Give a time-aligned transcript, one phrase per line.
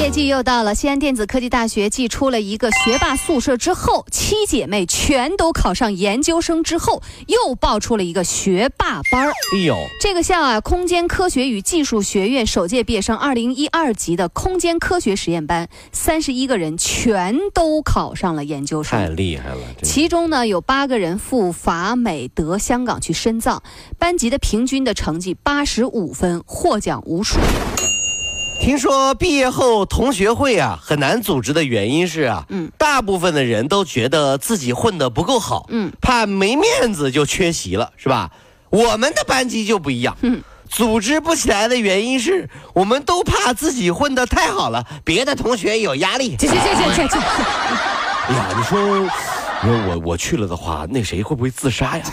[0.00, 9.32] 毕业季又到了，西安电子科技大学寄出了一个学霸宿舍之后，七姐妹全都考上研究生之后，又爆出了一个学霸班儿。
[9.52, 19.06] 哎呦，这个校啊，空间科学与技术学院首届毕业生二零一二级的空间科学实验班，三十一个人全都考上了研究生太。
[19.10, 19.60] 厉害了！
[19.82, 23.62] 其中呢，有八个人赴法、美、德、香港去深造，
[23.98, 27.38] 班级的平均的成绩八十五分，获奖无数。
[28.60, 38.30] 听说毕业后同学会啊很难组织的原因是啊，嗯大部分的人都觉得自己混得不够好，嗯，怕没面子就缺席了，是吧？
[38.68, 46.36] 我们的班级就不一样，嗯组织不起来的原因是我们都怕自己混得太好了，别的同学有压力。
[46.36, 47.18] 去去去去去去。
[47.18, 48.98] 哎呀，你说，
[49.62, 52.04] 你说我我去了的话，那谁会不会自杀呀？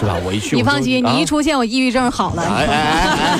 [0.00, 0.16] 是吧？
[0.24, 2.42] 我一去，你放心，啊你一出现，我抑郁症好了。
[2.42, 3.38] 哎哎哎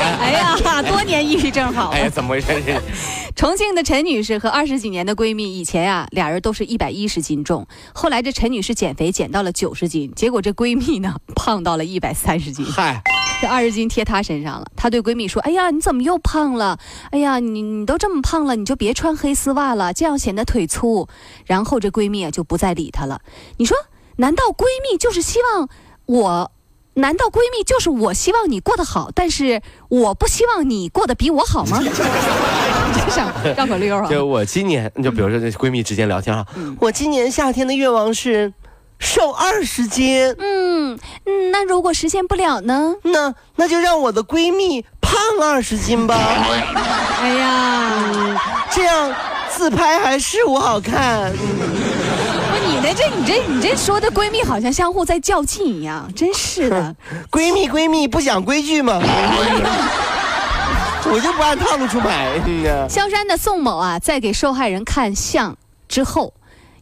[0.00, 2.10] 哎哎呀，多年抑郁症好哎呀，了。
[2.10, 2.46] 怎么回事？
[3.34, 13.02] 重庆的陈女士和二十几年的闺蜜，以前啊，俩人都是一百一十斤重，后来这陈女士减肥减到了九十斤，结果这闺蜜呢胖到了一百三十斤，嗨，
[13.40, 14.66] 这二十斤贴她身上了。
[14.76, 16.78] 她对闺蜜说：“哎呀，你怎么又胖了？
[17.10, 21.08] 哎呀，你你都这么胖了，你就别穿黑丝袜了，这样显得腿粗。”
[21.46, 23.20] 然后这闺蜜啊就不再理她了。
[23.56, 23.76] 你说，
[24.20, 25.68] 难道闺蜜就是希望
[26.06, 26.50] 我？
[26.94, 31.80] 难道闺蜜就是我希望你过得好，但是我不希望你过得比我好吗？
[31.80, 34.06] 就想绕口溜啊！
[34.10, 38.52] 就我今年，就比如说这闺蜜之间聊天啊，嗯我今年夏天的愿望是
[38.98, 42.96] 瘦二十斤，嗯嗯，那如果实现不了呢？
[43.04, 46.16] 那那就让我的闺蜜胖二十斤吧，
[47.22, 49.14] 哎呀，这样
[49.48, 51.32] 自拍还是我好看。
[51.32, 51.38] 不，
[52.90, 56.96] 你这你这你这说的闺蜜好像相互在较劲一样，真是的。
[57.30, 59.00] 闺蜜闺蜜不讲规矩吗？
[61.12, 62.28] 我就不按套路出牌。
[62.88, 65.56] 萧山的宋某啊，在给受害人看相
[65.88, 66.34] 之后，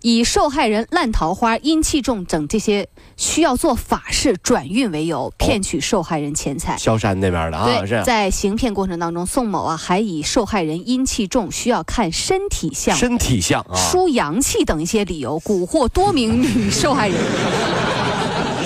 [0.03, 6.76] 以受害人烂桃花、阴气重等这些需要做法事转运为由，骗取受害人钱财。
[6.76, 17.19] 萧山那边的啊，是在行骗过程当中，宋某啊还以受害人阴气重，需要看身体相、身体相啊，输阳气等一些理由，蛊惑多名女受害人。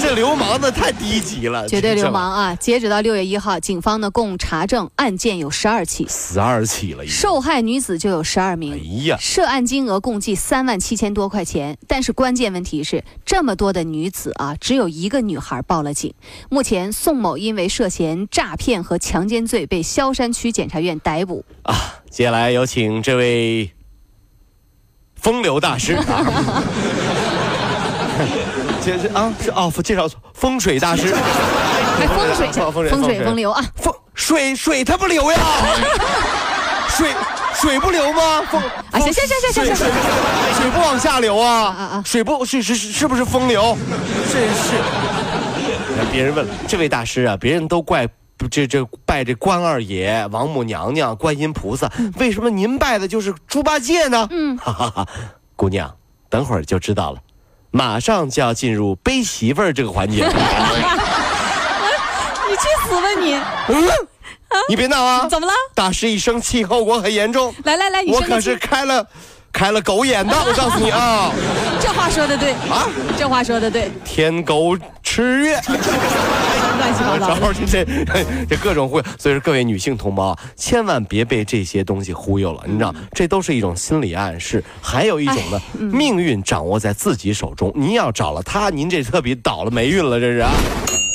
[0.02, 2.54] 这流氓的太低级了，绝对流氓啊！
[2.56, 7.06] 截止到六月一号，警方呢共查证案件有十二起，十二起了。
[7.06, 9.04] 受害女子就有十二名哎名。
[9.04, 16.12] 呀，涉案金额共计三万七千多块钱，但是关键问题是，这么多的女子啊，只有一个女孩报了警。
[16.50, 21.44] 目前，宋某因为涉嫌诈骗和强奸罪被萧山区检察院逮捕。
[21.62, 23.70] 啊接下来有请这位
[25.14, 26.72] 风流大师啊。
[28.84, 33.64] 这是啊，是哦，介绍错风水大师，哎，风水风水风水风流啊！
[33.76, 35.38] 风水水它不流呀，
[36.88, 37.10] 水
[37.54, 38.42] 水不流吗？
[38.50, 39.90] 风啊行行行行行行水水
[40.60, 43.76] 水不往下流啊啊啊水不是是是是不是风流？
[44.32, 44.74] 真是。
[46.10, 48.08] 别人问了，这位大师啊，别人都怪。
[48.34, 54.26] 不这这拜这关二爷、王母娘娘、观音菩萨，为什么您拜的就是猪八戒呢？
[54.32, 55.06] 嗯哈哈哈，
[55.54, 55.94] 姑娘，
[56.28, 57.18] 等会儿就知道了，
[57.72, 60.24] 马上就要进入背媳妇儿这个环节。
[62.48, 63.34] 你去死吧你！
[63.68, 63.88] 嗯，
[64.68, 65.26] 你别闹啊！
[65.26, 65.52] 怎么了？
[65.74, 67.54] 大师一生气，后果很严重。
[67.64, 69.06] 来来来，你我可是开了
[69.50, 71.30] 开了狗眼的，我告诉你啊
[71.80, 72.86] 这话说的对，啊！
[73.16, 75.58] 这话说的对，天狗吃月，
[77.18, 77.84] 然后这这
[78.48, 84.62] 这各种忽悠，所以说各位女性同胞啊，千万别被这些东西忽悠了，你知道，这都是一种心理暗示。
[84.80, 90.50] 还有一种呢，命运掌握在自己手中，您要找了他，您这特别倒了霉运了，这是啊。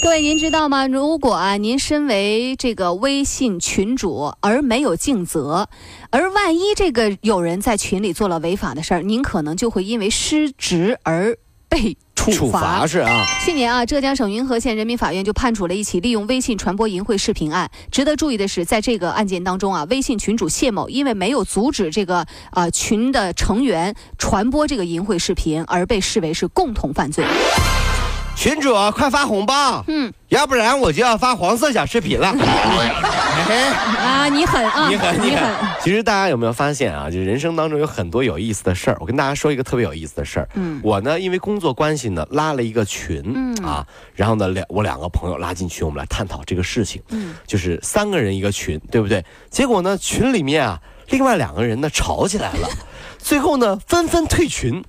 [0.03, 0.87] 各位，您知道吗？
[0.87, 5.67] 如果啊，您身为这个微信群主而没有尽责，
[6.11, 11.35] 而万一这个有人在群里做了违法的事儿，您可能就会因为失职而
[11.69, 17.69] 被处处罚是啊，去年啊，浙江省云和县人民法院就判处了一起利用微信传播淫秽视频案。
[17.91, 27.25] 值得注意的是，在这个案件当中啊，微信群主谢某因为没有阻止这个呃群的成员传播这个淫秽视频，而被视为是共同犯罪。
[28.35, 32.31] 群主快发红包，嗯，要不然我就要发黄色小视频了。
[33.97, 35.49] 啊，你狠啊，你狠，你狠。
[35.81, 37.09] 其实大家有没有发现啊？
[37.09, 38.97] 就人生当中有很多有意思的事儿。
[38.99, 40.49] 我跟大家说一个特别有意思的事儿。
[40.55, 47.01] 嗯，我呢，因为工作关系呢，拉了一个群，嗯啊，然后呢，两我两个朋友拉进群，我们来探讨这个事情。
[47.09, 49.23] 嗯，就是三个人一个群，对不对？
[49.49, 50.79] 结果呢，群里面啊，
[51.09, 52.67] 另外两个人呢吵起来了。
[53.17, 54.81] 最后呢，纷纷退群，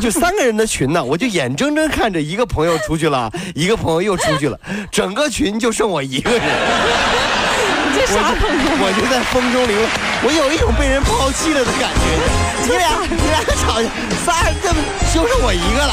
[0.00, 4.58] 就三个人的群呢，我就眼睁睁看着一个朋友出去了，一个朋友又出去了，
[4.90, 6.42] 整个群就剩我一个人。
[8.10, 8.16] 我
[8.80, 9.90] 我就在风中凌乱，
[10.24, 12.00] 我有一种被人抛弃了的感觉。
[12.64, 13.88] 你俩你俩吵架，
[14.24, 14.80] 仨人这么
[15.12, 15.92] 就剩我一个了。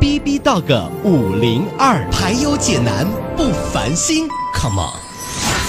[0.00, 3.06] B B Dog 五零二，排忧解难
[3.36, 4.99] 不烦心，Come on。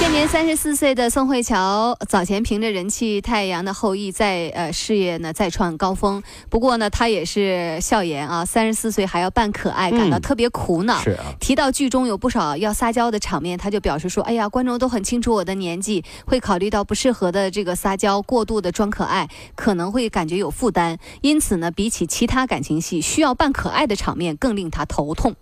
[0.02, 6.24] 现年三十四岁的宋慧乔，早前凭着人气《太阳的后裔》在呃事业呢再创高峰。
[6.50, 11.00] 不过呢，她也是笑言啊，三十四岁还要扮可爱，感到特别苦恼。
[11.02, 11.26] 是啊。
[11.40, 20.98] 提到剧中有不少要撒娇的场面，她就表示说：“哎呀，观众都很清楚我的年纪，会考虑到不适合的这个撒娇，过度的装可爱，可能会感觉有负担。
[21.22, 25.36] 因此呢，比起其他感情戏需要扮可爱的场面，更令她头痛。”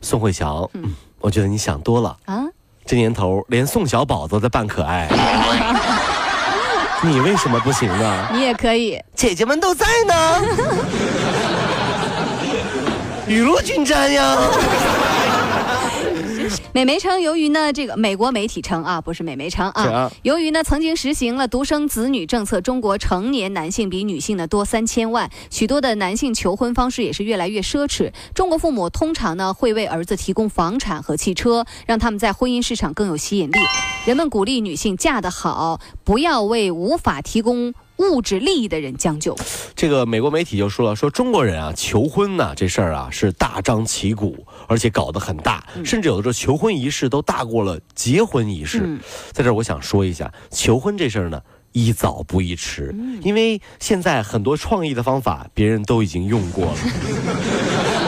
[0.00, 2.46] 宋慧乔，嗯，我觉得你想多了啊。
[2.86, 5.08] 这年头，连宋小宝都在扮可爱，
[7.02, 8.28] 你为什么不行呢？
[8.32, 10.14] 你也可以，姐姐们都在呢，
[13.26, 14.36] 雨露均沾呀。
[16.72, 28.12] 美媒称，由于呢，这个美国媒体称啊，不是美媒称啊，由于呢，曾经实行了独生子女政策，中国成年男性比女性呢多三千万，许多的男性求婚方式也是越来越奢侈。
[28.34, 33.58] 中国父母通常呢会为儿子提供房产和汽车，让他们在婚姻市场更有吸引力。
[34.04, 37.74] 人们鼓励女性嫁得好，不要为无法提供。
[37.98, 39.36] 物质利益的人将就，
[39.74, 48.98] 这个美国媒体就说了，说中国人啊求婚呢这事儿啊是大张旗鼓，而且搞得很大，甚至有的时候求婚仪式都大过了结婚仪式。
[49.32, 51.40] 在这儿我想说一下，求婚这事儿呢
[51.72, 56.76] 宜早不宜迟，因为现在很多创意的方法别人都已经用过了。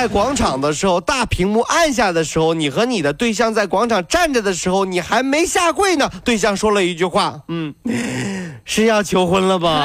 [0.00, 6.08] 在广场的时候，大屏幕按下的时候，你和你的对象在广场站着的时候，你还没下跪呢。
[6.24, 7.74] 对象说了一句话：“嗯，
[8.64, 9.82] 是要求婚了吧？”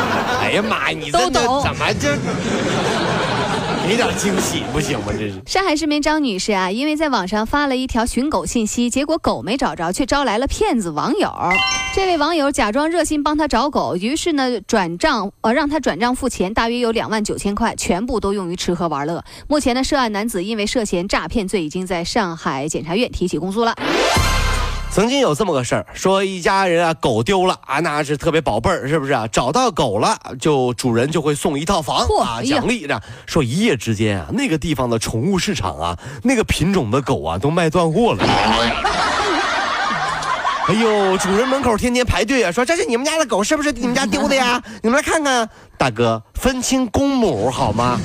[0.40, 2.16] 哎呀妈呀，你这怎么这？
[3.86, 5.06] 给点惊喜不行吗？
[5.12, 11.32] 这是上海市民张女士啊，因为在网上发了一条寻狗信息，结果狗没找着，却招来了骗子网友。
[11.94, 19.24] 这位网友假装热心帮他找狗，于是呢转账呃让他转账付钱，大约有两万九千块，全部都用于吃喝玩乐。
[19.46, 23.72] 目前呢，涉案男子因为涉嫌诈骗罪，已经在上海检察院提起公诉了。
[24.96, 29.28] 曾经有这么个事儿，说一家人啊，狗丢了啊，那是特别宝贝儿，是不是啊？
[29.30, 32.98] 找到狗了，就主人就会送一套房啊，奖励着。
[33.26, 38.24] 说一夜之间啊，那个地方的宠物市场啊，那个品种的狗啊，都卖断货了。
[40.68, 44.62] 哎呦，主人门口天天排队啊，说这是你们家的狗，是不是你们家丢的呀？
[44.82, 48.00] 你们来看看，大哥，分清公母好吗？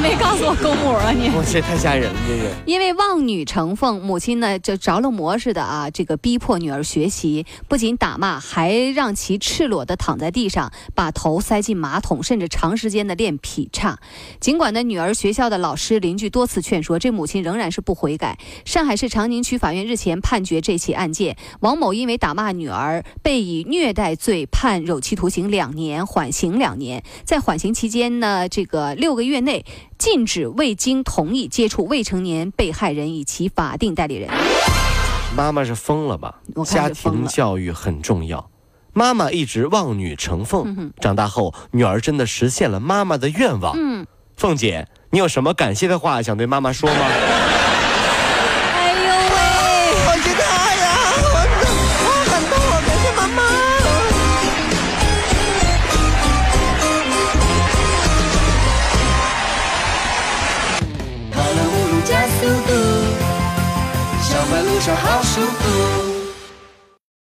[0.00, 1.28] 没告诉我公母啊你！
[1.34, 2.50] 我这太吓人了，这个。
[2.66, 13.98] 因为望女成凤，母亲呢就着了魔似的啊，这个逼迫女儿学习，不仅打骂，还让其赤裸的躺在地上，把头塞进马桶，甚至长时间的练劈叉。
[14.38, 18.38] 尽管呢，女儿学校的老师、邻居多次劝说，这母亲仍然是不悔改。
[18.64, 27.02] 上海市长宁区法院日前判决这起案件，王某因为打骂女儿，被以虐待罪判有期徒刑两年，缓刑两年。
[27.24, 29.64] 在缓刑期间呢，这个六个月内。
[29.98, 34.30] 禁止未经同意接触未成年被害人以其法定代理人。
[35.36, 36.40] 妈妈是疯了吧？
[36.64, 38.48] 家庭教育很重要。
[38.92, 43.74] 妈妈一直望女成凤，长大后女儿真的实现了妈妈的愿望。
[43.76, 47.06] 嗯，凤姐，你有什么感谢的话想对妈妈说吗？